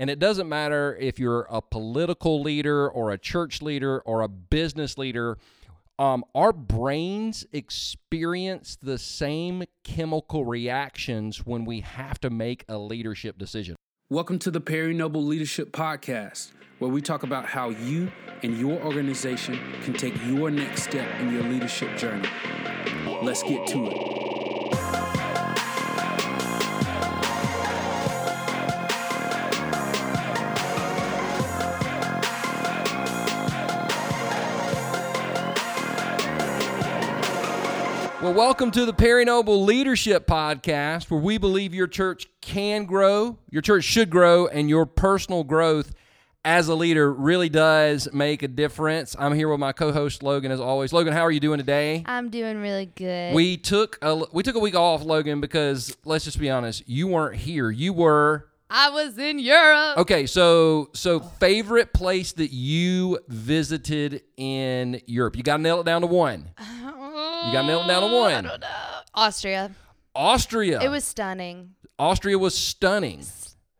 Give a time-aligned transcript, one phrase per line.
[0.00, 4.28] And it doesn't matter if you're a political leader or a church leader or a
[4.28, 5.38] business leader.
[5.98, 13.38] Um, our brains experience the same chemical reactions when we have to make a leadership
[13.38, 13.74] decision.
[14.08, 18.12] Welcome to the Perry Noble Leadership Podcast, where we talk about how you
[18.44, 22.28] and your organization can take your next step in your leadership journey.
[23.20, 24.27] Let's get to it.
[38.28, 43.38] Well, welcome to the Perry Noble Leadership Podcast, where we believe your church can grow,
[43.48, 45.94] your church should grow, and your personal growth
[46.44, 49.16] as a leader really does make a difference.
[49.18, 50.92] I'm here with my co-host Logan, as always.
[50.92, 52.02] Logan, how are you doing today?
[52.04, 53.34] I'm doing really good.
[53.34, 57.06] We took a we took a week off, Logan, because let's just be honest, you
[57.06, 57.70] weren't here.
[57.70, 59.96] You were I was in Europe.
[59.98, 60.26] okay.
[60.26, 65.34] So so favorite place that you visited in Europe?
[65.36, 66.50] You got to nail it down to one.
[67.48, 68.44] You got it down to mm, I one.
[68.44, 68.66] don't know.
[69.14, 69.70] Austria.
[70.14, 70.82] Austria.
[70.82, 71.70] It was stunning.
[71.98, 73.22] Austria was stunning.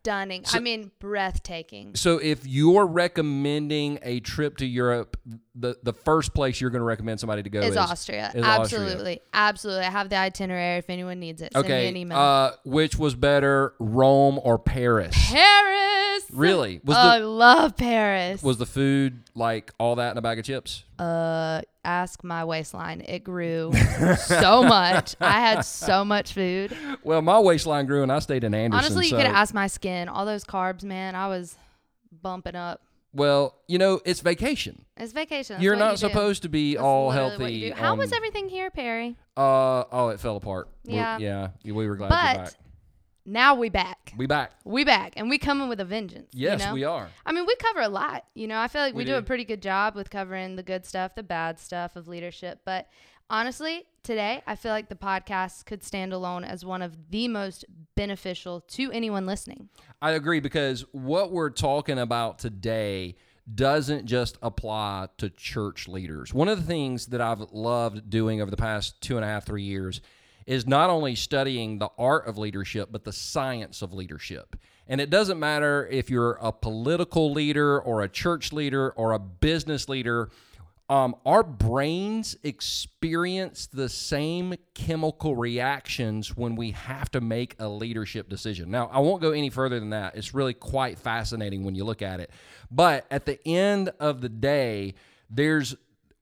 [0.01, 0.43] Stunning.
[0.51, 1.95] I mean, breathtaking.
[1.95, 5.17] So if you're recommending a trip to Europe,
[5.59, 8.31] the the first place you're going to recommend somebody to go Is is Austria.
[8.33, 8.81] is Austria.
[8.81, 9.21] Absolutely.
[9.33, 9.83] Absolutely.
[9.85, 11.51] I have the itinerary if anyone needs it.
[11.53, 11.87] Send me Okay.
[11.89, 12.17] an email.
[12.17, 15.13] Uh, which was better, Rome or Paris?
[15.31, 16.23] Paris.
[16.31, 16.79] Really?
[16.83, 18.41] Was Oh, I love Paris.
[18.43, 20.83] was the food like all that in a bag of chips?
[20.99, 23.01] uh, ask my waistline.
[23.07, 23.71] It grew
[24.17, 25.15] so much.
[25.19, 26.75] I had so much food.
[27.03, 28.85] Well, my waistline grew, and I stayed in Anderson.
[28.85, 30.07] Honestly, you so- could ask my skin.
[30.09, 31.55] All those carbs, man, I was
[32.21, 32.81] bumping up.
[33.13, 34.85] Well, you know, it's vacation.
[34.95, 35.55] It's vacation.
[35.55, 36.07] That's you're what not you do.
[36.13, 37.69] supposed to be That's all literally what healthy.
[37.69, 37.73] do.
[37.75, 39.15] How was everything here, Perry?
[39.35, 40.69] Uh oh, it fell apart.
[40.85, 41.17] We- Yeah.
[41.17, 41.47] yeah.
[41.65, 42.53] We were glad you're But back.
[43.25, 44.13] now we back.
[44.17, 44.51] We back.
[44.63, 46.29] We back, and we coming with a vengeance.
[46.33, 46.73] you Yes, know?
[46.73, 47.09] we are.
[47.25, 48.25] I mean, we cover a lot.
[48.35, 49.11] You know, I feel like we, We do.
[49.13, 49.17] do.
[49.17, 52.59] a pretty good job with covering the good stuff, the bad stuff of leadership.
[52.65, 52.87] But
[53.29, 57.65] honestly, today I feel like the podcast could stand alone as one of the most
[57.99, 59.67] beneficial to anyone listening.
[60.01, 63.17] I agree because what we're talking about today
[63.53, 66.33] doesn't just apply to church leaders.
[66.33, 69.45] One of the things that I've loved doing over the past two and a half,
[69.45, 69.99] three years
[70.45, 74.55] is not only studying the art of leadership, but the science of leadership.
[74.87, 79.19] And it doesn't matter if you're a political leader or a church leader or a
[79.19, 80.29] business leader
[80.89, 88.27] um, our brains experience the same chemical reactions when we have to make a leadership
[88.27, 88.71] decision.
[88.71, 90.15] Now, I won't go any further than that.
[90.15, 92.31] It's really quite fascinating when you look at it.
[92.71, 94.95] But at the end of the day,
[95.29, 95.75] there's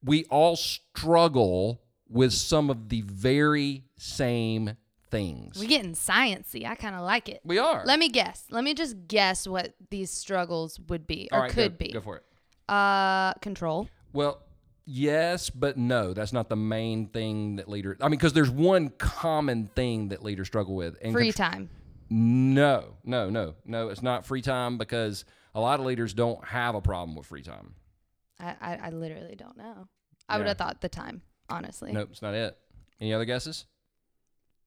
[0.04, 4.76] we all struggle with some of the very same
[5.10, 5.58] things.
[5.58, 6.66] We're getting sciencey.
[6.66, 7.40] I kind of like it.
[7.42, 7.82] We are.
[7.86, 8.44] Let me guess.
[8.50, 11.92] Let me just guess what these struggles would be or All right, could go, be.
[11.92, 12.24] Go for it.
[12.68, 13.88] Uh, control.
[14.12, 14.42] Well,
[14.88, 16.14] yes, but no.
[16.14, 17.98] That's not the main thing that leaders.
[18.00, 20.96] I mean, because there's one common thing that leaders struggle with.
[21.02, 21.70] And Free contr- time.
[22.10, 23.88] No, no, no, no.
[23.90, 27.42] It's not free time because a lot of leaders don't have a problem with free
[27.42, 27.74] time.
[28.40, 29.88] I, I, I literally don't know.
[30.28, 31.92] I would have thought the time, honestly.
[31.92, 32.56] Nope, it's not it.
[33.00, 33.66] Any other guesses?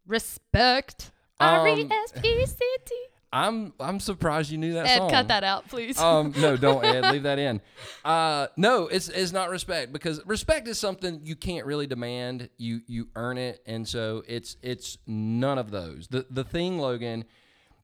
[0.07, 1.11] Respect.
[1.39, 2.95] Um, R E S P C T.
[3.33, 5.09] I'm I'm surprised you knew that Ed, song.
[5.09, 5.97] cut that out, please.
[5.99, 7.61] um, no, don't Ed, leave that in.
[8.03, 12.49] Uh, no, it's it's not respect because respect is something you can't really demand.
[12.57, 16.07] You you earn it, and so it's it's none of those.
[16.09, 17.23] The the thing, Logan,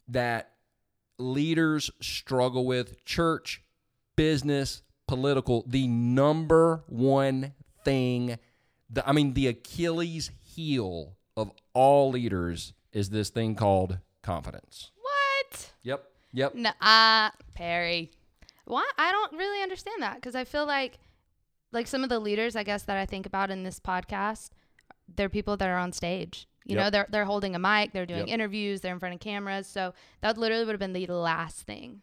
[0.09, 0.51] that
[1.17, 3.61] leaders struggle with, church,
[4.15, 7.53] business, political, the number one
[7.85, 8.37] thing,
[8.89, 14.91] the, I mean, the Achilles heel of all leaders is this thing called confidence.
[15.51, 15.71] What?
[15.83, 16.03] Yep.
[16.33, 16.55] Yep.
[16.55, 18.11] No, uh, Perry.
[18.65, 18.89] Why?
[18.97, 20.99] I don't really understand that because I feel like,
[21.71, 24.49] like some of the leaders, I guess that I think about in this podcast,
[25.15, 26.47] they're people that are on stage.
[26.65, 26.83] You Yep.
[26.83, 28.27] know, they're they're holding a mic, they're doing Yep.
[28.27, 29.67] interviews, they're in front of cameras.
[29.67, 32.01] So that literally would have been the last thing.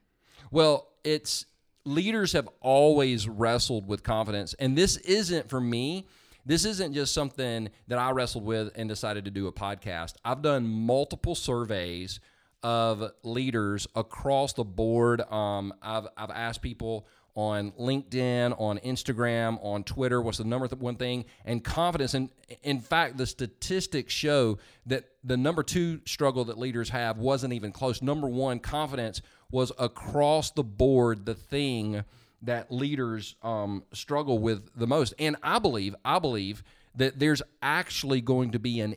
[0.51, 1.45] Well, it's
[1.85, 6.07] leaders have always wrestled with confidence, and this isn't for me.
[6.47, 10.15] This isn't just something that I wrestled with and decided to do a podcast.
[10.25, 12.21] I've done multiple surveys
[12.65, 15.21] of leaders across the board.
[15.21, 17.07] Um, I've I've asked people
[17.37, 22.15] on LinkedIn, on Instagram, on Twitter, what's the number th- one thing, and confidence.
[22.15, 22.31] And
[22.63, 27.73] in fact, the statistics show that the number two struggle that leaders have wasn't even
[27.73, 28.01] close.
[28.01, 29.21] Number one, confidence
[29.51, 32.05] was across the board the thing
[32.43, 35.13] that leaders um, struggle with the most.
[35.19, 36.63] And I believe, I believe
[36.95, 38.95] that there's actually going to be an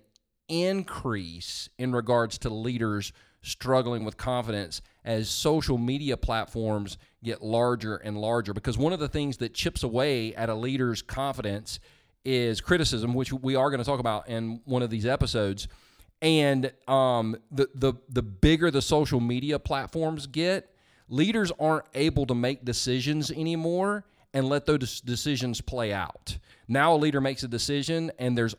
[0.48, 3.12] increase in regards to leaders
[3.48, 8.54] struggling with confidence as social media platforms get larger and larger.
[8.54, 11.80] Because one of the things that chips away at a leader's confidence
[12.26, 15.68] is criticism, which we are going to talk about in one of these episodes.
[16.22, 20.74] And um, the the the bigger the social media platforms get,
[21.08, 24.04] leaders aren't able to make decisions anymore
[24.34, 26.38] and let those decisions play out.
[26.68, 28.56] Now a leader makes a decision and there's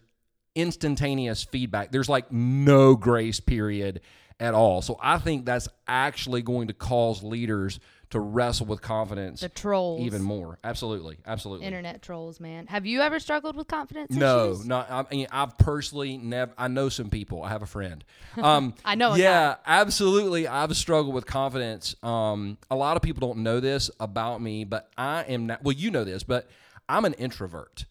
[0.55, 1.93] instantaneous feedback.
[1.93, 4.00] There's like no grace period
[4.40, 4.82] at all.
[4.82, 7.81] So I think that's actually going to cause leaders
[8.11, 10.00] to wrestle with confidence The trolls.
[10.00, 10.58] even more.
[10.64, 11.19] Absolutely.
[11.26, 11.67] Absolutely.
[11.67, 12.67] Internet trolls, man.
[12.69, 14.67] Have you ever struggled with confidence No, issues?
[14.67, 14.90] not.
[14.90, 16.52] I mean, I've personally never.
[16.56, 17.43] I know some people.
[17.43, 18.02] I have a friend.
[18.40, 20.49] Um, I know Yeah, absolutely.
[20.49, 21.96] I've struggled with confidence.
[22.02, 25.62] Um, a lot of people don't know this about me, but I am not.
[25.62, 26.49] Well, you know this, but
[26.88, 27.84] I'm an introvert,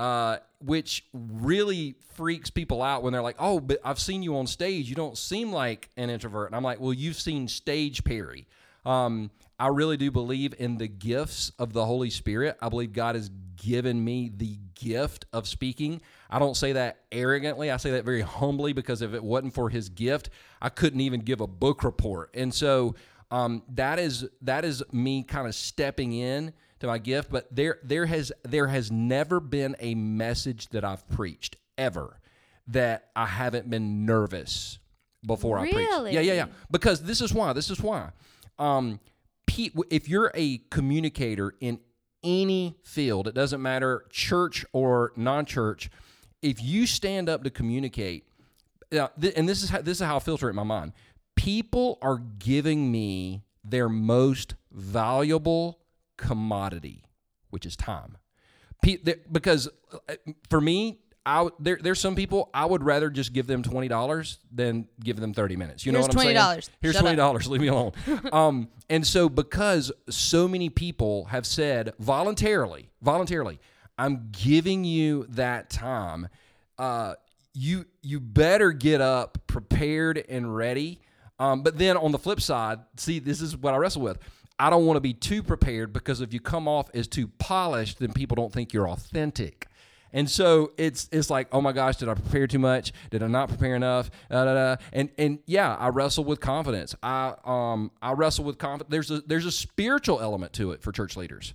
[0.00, 4.46] uh, which really freaks people out when they're like, "Oh, but I've seen you on
[4.46, 4.88] stage.
[4.88, 8.46] You don't seem like an introvert." And I'm like, "Well, you've seen stage Perry."
[8.86, 12.56] Um, I really do believe in the gifts of the Holy Spirit.
[12.62, 16.00] I believe God has given me the gift of speaking.
[16.30, 17.70] I don't say that arrogantly.
[17.70, 20.30] I say that very humbly because if it wasn't for His gift,
[20.62, 22.30] I couldn't even give a book report.
[22.32, 22.94] And so
[23.30, 27.30] um, that is that is me kind of stepping in to my gift.
[27.30, 32.18] But there there has there has never been a message that I've preached ever
[32.68, 34.78] that I haven't been nervous
[35.26, 35.88] before I preach.
[35.90, 36.46] Yeah, yeah, yeah.
[36.70, 37.52] Because this is why.
[37.52, 38.10] This is why.
[38.58, 39.00] Um,
[39.46, 41.80] pe- if you're a communicator in
[42.22, 45.90] any field, it doesn't matter church or non-church.
[46.42, 48.24] If you stand up to communicate,
[48.92, 50.92] now, th- and this is how, this is how I filter it in my mind.
[51.34, 55.79] People are giving me their most valuable
[56.20, 57.04] commodity,
[57.48, 58.18] which is time.
[58.82, 59.68] Because
[60.08, 60.14] uh,
[60.48, 64.38] for me, I there, there's some people I would rather just give them twenty dollars
[64.50, 65.84] than give them thirty minutes.
[65.84, 66.36] You know what I'm saying?
[66.36, 66.68] $20.
[66.80, 67.46] Here's Shut twenty dollars.
[67.46, 67.92] Leave me alone.
[68.32, 73.60] um, and so because so many people have said voluntarily, voluntarily,
[73.98, 76.28] I'm giving you that time.
[76.78, 77.14] Uh,
[77.52, 81.00] you you better get up prepared and ready.
[81.38, 84.18] Um, but then on the flip side, see, this is what I wrestle with.
[84.60, 87.98] I don't want to be too prepared because if you come off as too polished,
[87.98, 89.66] then people don't think you're authentic.
[90.12, 92.92] And so it's it's like, oh my gosh, did I prepare too much?
[93.10, 94.10] Did I not prepare enough?
[94.30, 94.76] Da, da, da.
[94.92, 96.94] And and yeah, I wrestle with confidence.
[97.02, 98.90] I um I wrestle with confidence.
[98.90, 101.54] There's a there's a spiritual element to it for church leaders.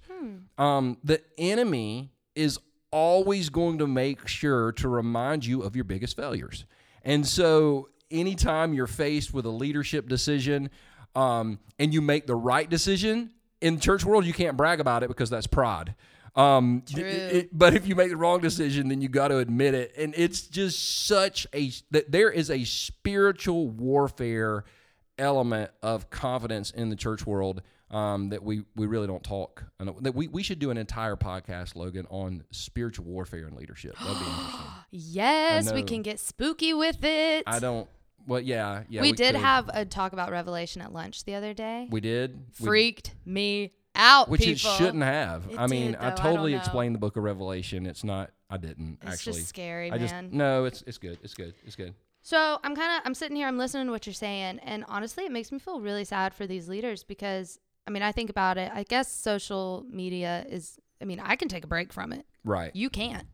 [0.57, 2.57] Um, the enemy is
[2.91, 6.65] always going to make sure to remind you of your biggest failures.
[7.03, 10.69] And so anytime you're faced with a leadership decision
[11.15, 13.31] um, and you make the right decision
[13.61, 15.95] in church world, you can't brag about it because that's pride.
[16.35, 16.97] Um, it-
[17.35, 19.93] it- but if you make the wrong decision, then you got to admit it.
[19.97, 24.65] And it's just such a that there is a spiritual warfare
[25.17, 29.63] element of confidence in the church world um, that we we really don't talk.
[29.79, 33.95] and That we we should do an entire podcast, Logan, on spiritual warfare and leadership.
[33.99, 34.59] That'd be interesting.
[34.91, 37.43] Yes, we can get spooky with it.
[37.47, 37.87] I don't.
[38.27, 39.01] Well, yeah, yeah.
[39.01, 39.41] we, did could.
[39.41, 41.87] have a talk about Revelation at lunch the other day.
[41.89, 42.39] We did.
[42.59, 44.71] We- Freaked me out, which people.
[44.71, 45.47] it shouldn't have.
[45.49, 46.07] It I mean, did, I though.
[46.07, 47.85] I totally don't explained the book of Revelation.
[47.85, 48.31] It's not.
[48.49, 49.13] I didn't actually.
[49.13, 49.33] It's actually.
[49.33, 50.29] just scary, I just man.
[50.31, 50.65] no.
[50.65, 51.17] It's it's good.
[51.23, 51.53] It's good.
[51.65, 51.93] It's good.
[52.21, 55.25] So I'm kind of I'm sitting here, I'm listening to what you're saying, and honestly,
[55.25, 58.57] it makes me feel really sad for these leaders because I mean, I think about
[58.57, 58.71] it.
[58.73, 60.79] I guess social media is.
[61.01, 62.25] I mean, I can take a break from it.
[62.43, 62.71] Right.
[62.73, 63.27] You can't.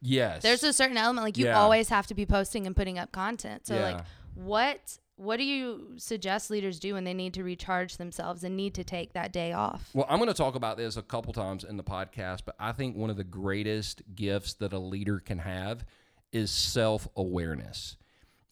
[0.00, 0.42] Yes.
[0.42, 1.58] There's a certain element like you Yeah.
[1.60, 3.66] always have to be posting and putting up content.
[3.66, 3.82] So Yeah.
[3.96, 4.04] like,
[4.34, 8.74] what what do you suggest leaders do when they need to recharge themselves and need
[8.74, 9.88] to take that day off?
[9.94, 12.72] Well, I'm going to talk about this a couple times in the podcast, but I
[12.72, 15.86] think one of the greatest gifts that a leader can have
[16.32, 17.96] is self awareness.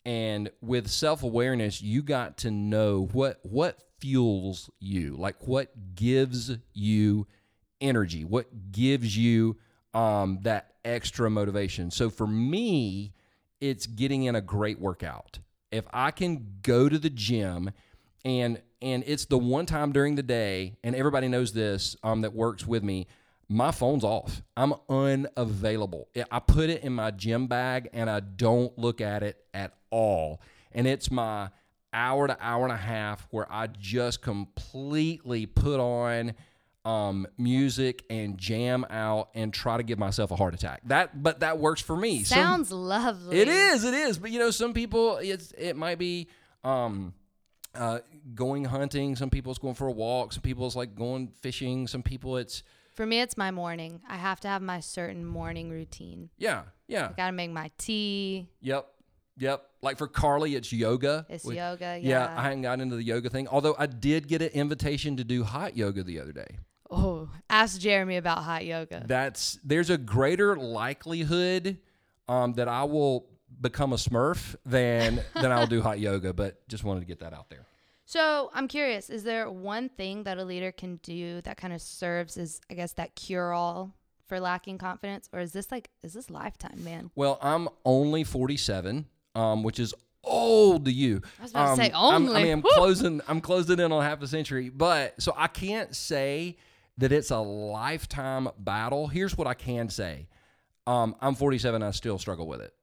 [0.06, 6.50] And with self awareness, you got to know what what fuels you, like what gives
[6.73, 7.26] you
[7.80, 9.59] energy, what gives you
[9.92, 11.90] um, that extra motivation.
[11.90, 13.12] So for me,
[13.60, 15.38] it's getting in a great workout.
[15.70, 17.70] If I can go to the gym
[18.24, 22.34] and and it's the one time during the day, and everybody knows this um, that
[22.34, 23.06] works with me.
[23.48, 24.42] My phone's off.
[24.58, 26.08] I'm unavailable.
[26.30, 30.40] I- put it in my gym bag and I don't look at it at all.
[30.72, 31.48] And it's my
[31.94, 36.34] hour to hour and a half where I just completely put on
[36.84, 40.82] um, music and jam out and try to give myself a heart attack.
[40.84, 42.24] That, but that works for me.
[42.24, 43.38] Some- Sounds lovely.
[43.38, 44.18] it is, it is.
[44.18, 46.28] But you know, some people it's it might be
[46.62, 47.14] um
[47.74, 47.98] uh
[48.34, 51.86] going hunting, some people it's going for a walk, some people it's like going fishing,
[51.86, 52.62] some people it's
[52.94, 54.00] For me, it's my morning.
[54.08, 56.30] I have to have my certain morning routine.
[56.38, 57.08] yeah, yeah.
[57.08, 58.46] I got to make my tea.
[58.60, 58.86] Yep.
[59.38, 59.64] Yep.
[59.82, 61.26] Like for Carly, it's yoga.
[61.28, 61.98] It's yoga.
[62.00, 62.28] Yeah.
[62.28, 63.48] Yeah, I hadn't gotten into the yoga thing.
[63.48, 66.46] Although I did get an invitation to do hot yoga the other day.
[67.54, 69.04] Ask Jeremy about hot yoga.
[69.06, 71.78] That's there's a greater likelihood
[72.28, 73.26] um, that I will
[73.61, 76.32] become a Smurf than than I'll do hot yoga.
[76.32, 77.66] But just wanted to get that out there.
[78.06, 81.80] So I'm curious, is there one thing that a leader can do that kind of
[81.80, 83.94] serves as, I guess, that cure all
[84.26, 85.28] for lacking confidence?
[85.32, 87.11] Or is this like, is this lifetime, man?
[87.14, 91.23] Well, I'm only 47, um, which is old to you.
[91.38, 92.70] I was about to say I'm- I mean, I'm Woo!
[92.75, 93.23] closing.
[93.26, 96.58] I'm closing in on half a century, but so I can't say
[96.98, 99.06] that it's a lifetime battle.
[99.06, 100.28] Here's what I can say:
[100.86, 101.82] um, I'm 47.
[101.82, 102.74] I still struggle with it.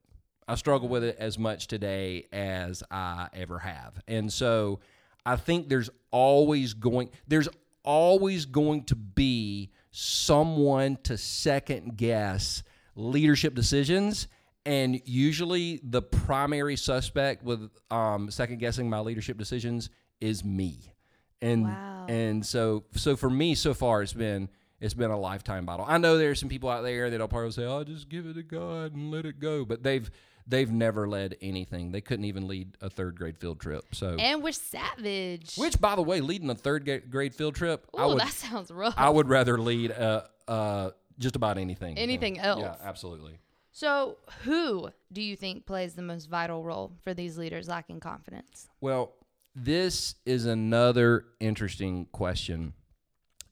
[0.48, 4.80] I struggle with it as much today as I ever have, and so
[5.26, 7.10] I think there's always going.
[7.28, 7.50] There's
[7.84, 12.64] always going to be someone to second guess
[12.96, 14.28] leadership decisions
[14.66, 19.90] and usually the primary suspect with um, second guessing my leadership decisions
[20.20, 20.94] is me
[21.42, 22.06] and Wow.
[22.10, 25.98] and so so for me so far it's been it's been a lifetime battle i
[25.98, 28.94] know there's some people out there that'll probably say oh just give it to god
[28.96, 30.10] and let it go but they've
[30.48, 34.44] they've never led anything they couldn't even lead a third grade field trip so And
[34.44, 35.56] we're savage.
[35.56, 38.96] which by the way leading a third grade field trip i would that sounds rough.
[38.98, 42.60] i would rather lead uh uh just about anything Anything yeah, else.
[42.62, 43.40] yeah absolutely
[43.74, 48.68] so, who do you think plays the most vital role for these leaders lacking confidence?
[48.82, 49.14] Well,
[49.56, 52.74] this is another interesting question,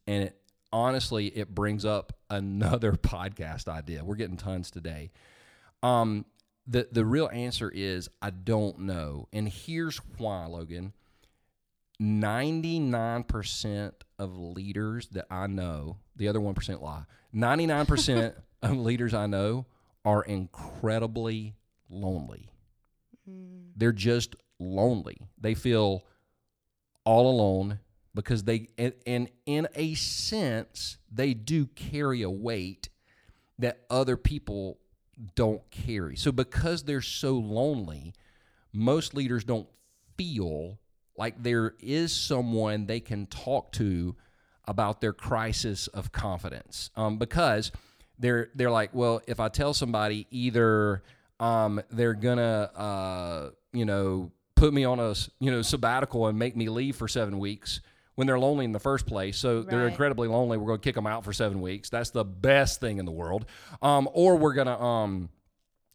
[0.07, 0.41] and it,
[0.71, 4.03] honestly, it brings up another podcast idea.
[4.03, 5.11] We're getting tons today.
[5.83, 6.25] Um,
[6.67, 10.93] the the real answer is I don't know, and here's why, Logan.
[11.99, 17.03] Ninety nine percent of leaders that I know, the other one percent lie.
[17.33, 19.65] Ninety nine percent of leaders I know
[20.05, 21.55] are incredibly
[21.89, 22.49] lonely.
[23.75, 25.17] They're just lonely.
[25.39, 26.03] They feel
[27.05, 27.79] all alone
[28.13, 32.89] because they and, and in a sense they do carry a weight
[33.57, 34.79] that other people
[35.35, 36.15] don't carry.
[36.15, 38.13] So because they're so lonely,
[38.73, 39.67] most leaders don't
[40.17, 40.79] feel
[41.17, 44.15] like there is someone they can talk to
[44.65, 46.91] about their crisis of confidence.
[46.95, 47.71] Um, because
[48.17, 51.03] they're they're like, well, if I tell somebody, either
[51.39, 56.55] um, they're gonna uh, you know put me on a you know sabbatical and make
[56.55, 57.81] me leave for seven weeks
[58.15, 59.37] when they're lonely in the first place.
[59.37, 60.57] So they're incredibly lonely.
[60.57, 61.89] We're going to kick them out for seven weeks.
[61.89, 63.45] That's the best thing in the world.
[63.81, 65.29] Um, or we're gonna um,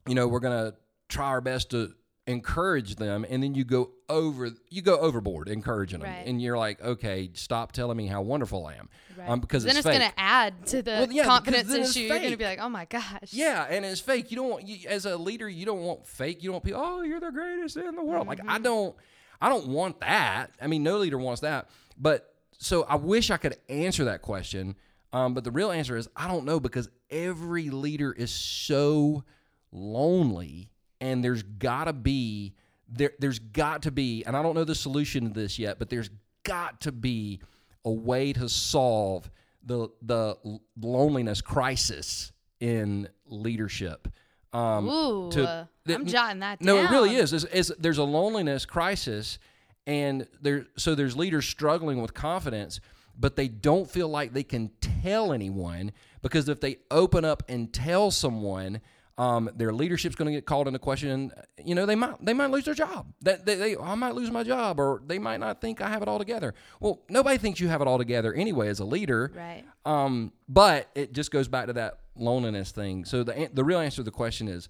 [0.09, 0.75] you know, we're gonna
[1.09, 1.93] try our best to
[2.27, 6.27] encourage them, and then you go over, you go overboard encouraging them, Right.
[6.27, 8.89] and you're like, okay, stop telling me how wonderful I am,
[9.27, 12.01] um, because then it's it's going to add to the Well, yeah, confidence issue.
[12.01, 13.05] You're going to be like, oh my gosh.
[13.31, 14.31] Yeah, and it's fake.
[14.31, 16.43] You don't want you, as a leader, you don't want fake.
[16.43, 16.83] You don't want people.
[16.85, 18.27] Oh, you're the greatest in the world.
[18.27, 18.51] Like Mm-hmm.
[18.51, 18.97] I don't,
[19.41, 20.51] I don't want that.
[20.61, 21.69] I mean, no leader wants that.
[21.99, 24.77] But so I wish I could answer that question.
[25.13, 29.23] Um, but the real answer is I don't know because every leader is so
[29.71, 30.71] lonely,
[31.01, 32.55] and there's got to be
[32.89, 33.13] there.
[33.19, 36.11] There's got to be, and I don't know the solution to this yet, but there's
[36.43, 37.41] got to be
[37.85, 39.31] a way to solve
[39.65, 40.37] the the
[40.81, 44.09] loneliness crisis in leadership.
[44.53, 46.67] Um, Ooh, to- uh, that- I'm jotting that down.
[46.77, 47.33] no, it really is.
[47.33, 49.39] Is, is there's a loneliness crisis,
[49.87, 52.81] and there so there's leaders struggling with confidence,
[53.19, 57.73] but they don't feel like they can tell anyone because if they open up and
[57.73, 58.81] tell someone,
[59.17, 61.31] um, their leadership's going to get called into question.
[61.65, 63.13] You know, they might they might lose their job.
[63.23, 66.03] That they, they I might lose my job, or they might not think I have
[66.03, 66.55] it all together.
[66.81, 69.33] Well, nobody thinks you have it all together anyway as a leader.
[69.35, 69.65] Right.
[69.85, 73.05] Um, but it just goes back to that loneliness thing.
[73.05, 74.69] So the the real answer to the question is,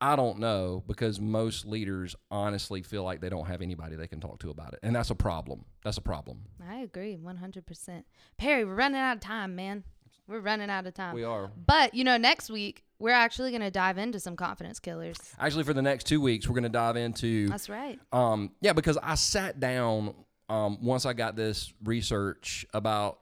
[0.00, 4.20] I don't know because most leaders honestly feel like they don't have anybody they can
[4.20, 5.66] talk to about it, and that's a problem.
[5.84, 6.44] That's a problem.
[6.66, 8.04] I agree 100%.
[8.38, 9.84] Perry, we're running out of time, man.
[10.28, 11.14] We're running out of time.
[11.14, 14.78] We are But, you know, next week, we're actually going to dive into some confidence
[14.78, 15.18] killers.
[15.38, 16.46] actually for the next two weeks.
[16.46, 17.98] We're going to dive into That's right.
[18.12, 20.14] Um, yeah, because I sat down
[20.48, 23.18] um, once I got this research about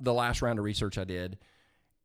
[0.00, 1.36] the last round of research I did,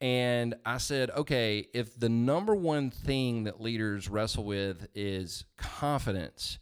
[0.01, 6.59] and I said, okay, if the number one thing that leaders wrestle with is confidence,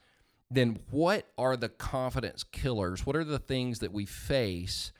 [0.52, 3.04] then what are the confidence killers?
[3.04, 4.92] What are the things that we face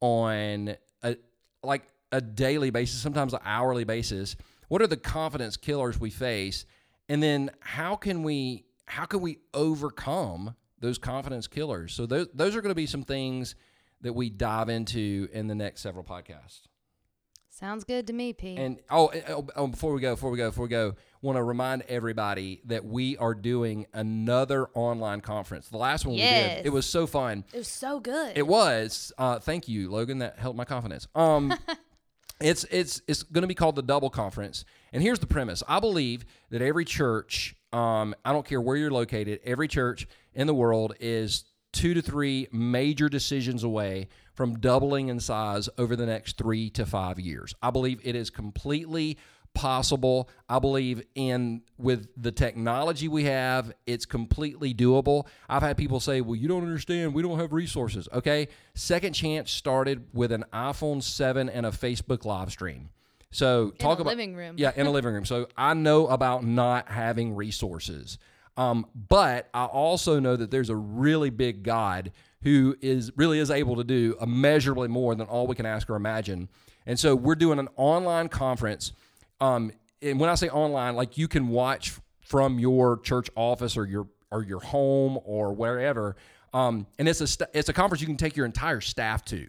[0.00, 1.16] on a
[1.62, 1.82] like
[2.12, 4.36] a daily basis, sometimes an hourly basis?
[4.72, 6.64] What are the confidence killers we face?
[7.06, 11.92] And then how can we how can we overcome those confidence killers?
[11.92, 13.54] So those those are going to be some things
[14.00, 16.62] that we dive into in the next several podcasts.
[17.50, 18.56] Sounds good to me, P.
[18.56, 21.42] And oh, oh, oh, before we go, before we go, before we go, want to
[21.42, 25.68] remind everybody that we are doing another online conference.
[25.68, 26.56] The last one we Yes.
[26.56, 27.44] did, it was so fun.
[27.52, 28.38] it was so good.
[28.38, 29.12] It was.
[29.18, 30.20] Uh, thank you, Logan.
[30.20, 31.08] That helped my confidence.
[31.14, 31.52] Um,
[32.40, 34.64] it's it's it's going to be called the Double Conference.
[34.92, 38.90] And here's the premise: I believe that every church, um, I don't care where you're
[38.90, 45.08] located, every church in the world is two to three major decisions away from doubling
[45.08, 47.54] in size over the next three to five years.
[47.62, 49.18] I believe it is completely
[49.54, 50.28] possible.
[50.48, 55.26] I believe in with the technology we have, it's completely doable.
[55.48, 57.14] I've had people say, "Well, you don't understand.
[57.14, 58.48] We don't have resources." Okay?
[58.74, 62.90] Second Chance started with an iPhone 7 and a Facebook live stream.
[63.30, 64.56] So, talk a about living room.
[64.58, 65.24] Yeah, in a living room.
[65.24, 68.18] So, I know about not having resources.
[68.56, 73.50] Um, but I also know that there's a really big God who is really is
[73.50, 76.48] able to do immeasurably more than all we can ask or imagine.
[76.86, 78.92] And so we're doing an online conference.
[79.42, 83.86] Um, and when I say online, like you can watch from your church office or
[83.86, 86.16] your or your home or wherever.
[86.54, 89.48] Um, and it's a st- it's a conference you can take your entire staff to.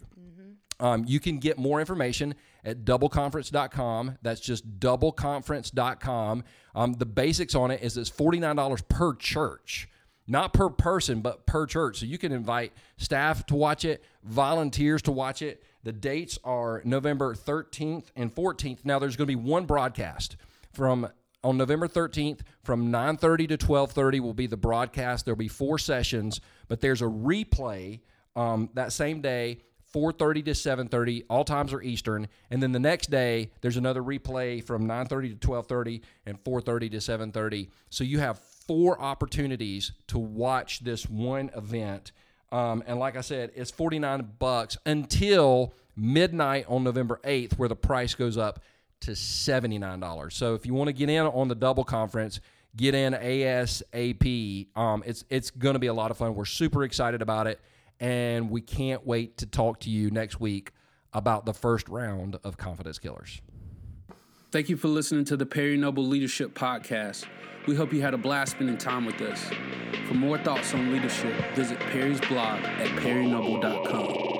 [0.80, 2.34] Um, you can get more information
[2.64, 4.18] at doubleconference.com.
[4.22, 6.44] That's just doubleconference.com.
[6.74, 9.88] Um, the basics on it is it's $49 per church,
[10.26, 12.00] not per person, but per church.
[12.00, 15.62] So you can invite staff to watch it, volunteers to watch it.
[15.84, 18.78] The dates are November 13th and 14th.
[18.84, 20.36] Now, there's going to be one broadcast
[20.72, 21.08] from
[21.44, 25.26] on November 13th from 9:30 to 12:30 will be the broadcast.
[25.26, 28.00] There'll be four sessions, but there's a replay
[28.34, 29.58] um, that same day
[29.92, 31.24] 4:30 to 7:30.
[31.28, 35.46] All times are Eastern, and then the next day there's another replay from 9:30 to
[35.46, 37.68] 12:30 and 4:30 to 7:30.
[37.90, 42.12] So you have four opportunities to watch this one event.
[42.54, 47.74] Um, and like I said, it's 49 bucks until midnight on November 8th, where the
[47.74, 48.60] price goes up
[49.00, 50.32] to $79.
[50.32, 52.38] So if you want to get in on the double conference,
[52.76, 54.68] get in ASAP.
[54.76, 56.36] Um, it's it's going to be a lot of fun.
[56.36, 57.60] We're super excited about it,
[57.98, 60.70] and we can't wait to talk to you next week
[61.12, 63.42] about the first round of Confidence Killers.
[64.54, 67.26] Thank you for listening to the Perry Noble Leadership Podcast.
[67.66, 69.50] We hope you had a blast spending time with us.
[70.06, 74.33] For more thoughts on leadership, visit Perry's blog at perrynoble.com.